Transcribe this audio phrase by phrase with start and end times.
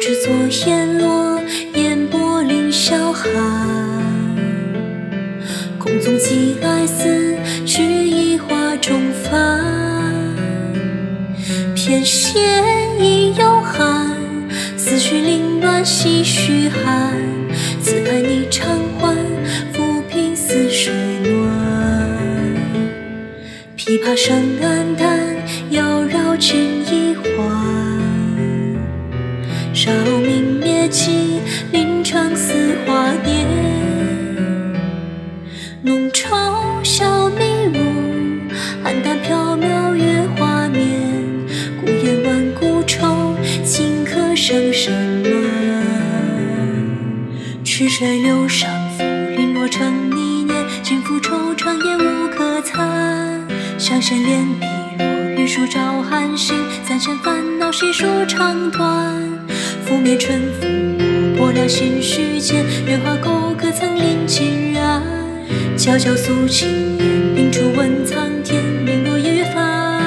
[0.00, 0.32] 琼枝作
[0.66, 1.38] 烟落，
[1.74, 3.30] 烟波凌霄寒。
[5.78, 9.60] 空纵寄哀思，取一花中幡。
[11.74, 12.38] 偏舷
[12.98, 14.16] 倚幽寒，
[14.78, 17.14] 思绪凌乱唏嘘寒。
[17.82, 19.14] 自爱你偿还，
[19.74, 20.94] 抚平似水
[21.24, 21.44] 暖。
[23.76, 25.20] 琵琶声黯淡，
[25.68, 28.09] 妖娆尽一环。
[29.82, 31.40] 照明灭迹，
[31.72, 33.48] 临窗似华年。
[35.80, 36.28] 浓愁
[36.82, 37.78] 笑迷雾，
[38.84, 41.00] 黯淡缥缈月华眠。
[41.80, 43.34] 孤雁挽孤舟，
[43.64, 45.32] 顷刻声声乱。
[47.64, 48.66] 曲水流觞，
[48.98, 50.62] 浮云落成泥念。
[50.82, 53.48] 尽付惆怅，也无可参。
[53.78, 54.66] 香榭连碧
[54.98, 56.54] 落，玉树照寒星。
[56.84, 59.40] 三千烦恼，细数长短。
[59.90, 60.96] 拂面春风
[61.36, 62.64] 过，拨了心绪间。
[62.86, 65.02] 月华勾可曾令尽燃？
[65.76, 68.62] 皎皎素琴言，秉烛问苍天。
[68.86, 70.00] 零落夜月繁。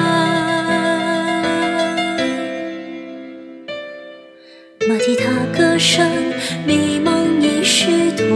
[4.88, 6.10] 马蹄踏歌声，
[6.66, 8.26] 迷梦已须断。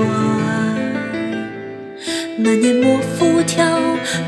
[2.37, 3.65] 满年莫复挑，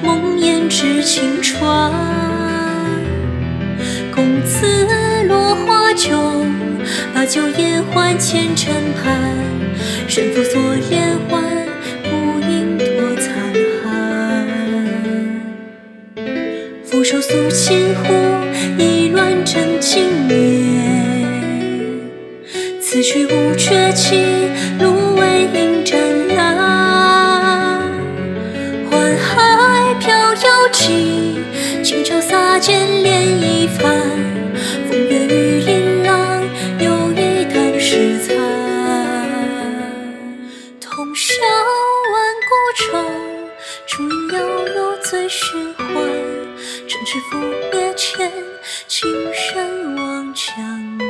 [0.02, 1.92] 梦魇知轻船。
[4.10, 4.86] 公子
[7.92, 9.19] 换，前尘畔，
[10.08, 11.42] 身负锁连环，
[12.05, 13.32] 孤影多残
[13.82, 14.47] 寒。
[16.84, 18.12] 俯首诉秦湖，
[18.78, 20.38] 意乱真经年。
[22.80, 24.48] 此去无绝期，
[24.80, 25.98] 芦苇映湛
[26.34, 27.80] 蓝。
[28.91, 31.38] 宦海飘摇起，
[31.82, 33.03] 轻舟洒剑
[42.80, 42.96] 愁
[43.86, 45.44] 烛影摇落最虚
[45.76, 45.86] 幻，
[46.88, 47.38] 城池覆
[47.70, 48.32] 灭前，
[48.88, 51.09] 情深望江南。